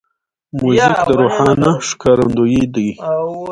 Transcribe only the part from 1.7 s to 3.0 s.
ښکارندوی دی.